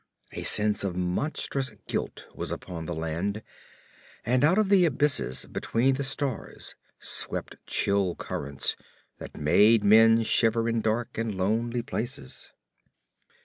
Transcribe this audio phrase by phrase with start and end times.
[0.31, 3.43] A sense of monstrous guilt was upon the land,
[4.25, 8.75] and out of the abysses between the stars swept chill currents
[9.19, 12.51] that made men shiver in dark and lonely places.